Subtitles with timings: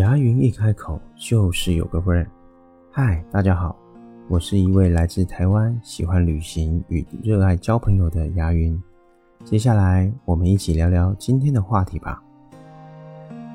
[0.00, 2.26] 牙云一开口就是有个味儿。
[2.90, 3.76] 嗨，大家好，
[4.30, 8.82] 我是一位来自台湾、喜欢旅行与热爱交朋友的牙云。
[9.44, 12.22] 接下来，我们一起聊聊今天的话题吧。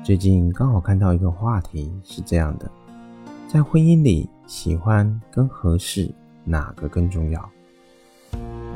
[0.04, 2.70] 最近刚好看到一个话题是这样的：
[3.48, 6.08] 在婚姻里，喜欢跟合适
[6.44, 7.50] 哪个更重要？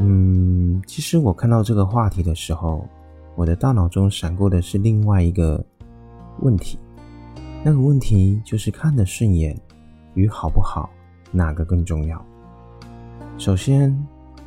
[0.01, 2.85] 嗯，其实我看到这个话题的时候，
[3.37, 5.65] 我的大脑中闪过的是另外一个
[6.41, 6.77] 问题。
[7.63, 9.55] 那个问题就是看得顺眼
[10.15, 10.89] 与好不好
[11.31, 12.25] 哪个更重要？
[13.37, 13.95] 首先，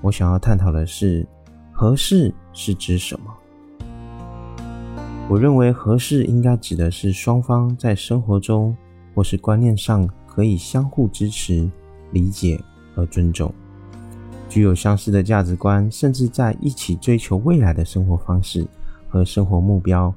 [0.01, 1.23] 我想要探讨的是
[1.71, 3.31] 合适是指什么？
[5.29, 8.75] 我认为合适应该指的是双方在生活中
[9.13, 11.69] 或是观念上可以相互支持、
[12.11, 12.59] 理解
[12.95, 13.53] 和尊重，
[14.49, 18.67] 具有相似的价值观，甚至在一起追求未来的生活方式
[19.07, 20.11] 和生活目标，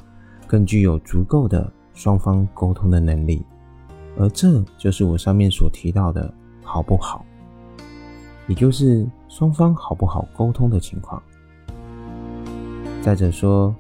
[0.47, 1.71] 更具有足够的。
[1.97, 3.43] 双方沟通的能力，
[4.19, 7.25] 而这就是我上面所提到的好不好，
[8.47, 11.21] 也就是双方好不好沟通的情况。
[13.01, 13.75] 再者说，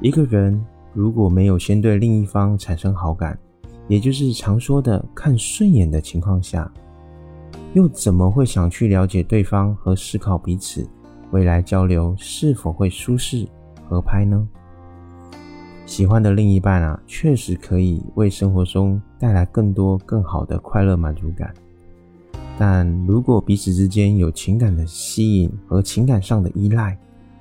[0.00, 3.38] 一个人如果没有先对另一方产生好感，
[3.86, 6.72] 也就是常说的看顺眼的情况下，
[7.74, 10.88] 又怎么会想去了解对方和思考彼此
[11.32, 13.46] 未来交流是否会舒适
[13.86, 14.48] 合拍呢？
[15.98, 21.52] 喜欢的另一半啊，确实可以为生活中带来更多更好的快乐满足感。
[22.56, 26.96] 但如果彼此之间有情感的吸引和情感上的依赖，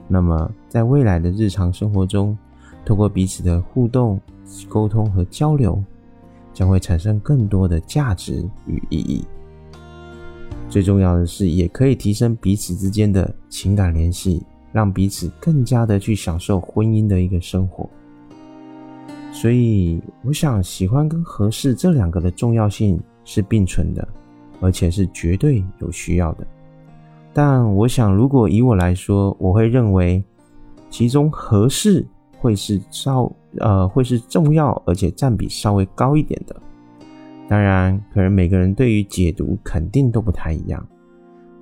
[0.07, 2.35] 那么在未来的日常生活中，
[2.83, 4.19] 透过彼此的互动、
[4.67, 5.79] 沟通和交流，
[6.51, 9.23] 将会产生更多的价值与意义。
[10.67, 17.87] 最重要的是，也可以提升彼此之间的情感联系，让彼此更加的去享受婚姻的一个生活。
[19.39, 24.07] 所以，我想喜欢跟合适这两个的重要性是并存的，
[24.59, 26.47] 而且是绝对有需要的。
[27.33, 30.23] 但我想，如果以我来说，我会认为
[30.89, 32.03] 其中合适
[32.39, 36.55] 会是稍呃会是重要，而且占比稍微高一点的。
[37.47, 40.83] 当然，可能每个人对于解读肯定都不太一样。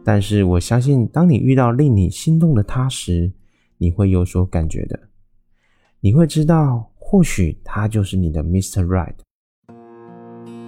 [0.02, 3.30] 但是我相信，当你遇到令你心动的他时，
[3.78, 4.97] 你会有所感觉的，
[6.00, 6.90] 你会知道。
[7.08, 8.84] 或许他就是你的 Mr.
[8.84, 9.14] Right。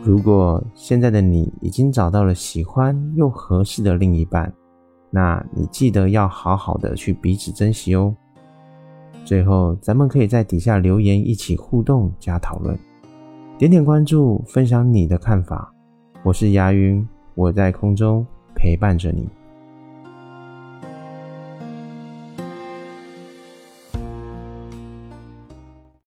[0.04, 4.54] 如果现在的你已经找到了喜欢又合适的另一半，
[5.10, 8.16] 那你记得要好好的去彼此珍惜哦。
[9.26, 12.78] 最后，咱们可以在底下留言一起互动加讨论，
[13.58, 15.74] 点点关注，分享你的看法。
[16.22, 18.24] 我是牙云，我在空中
[18.54, 19.28] 陪伴着你。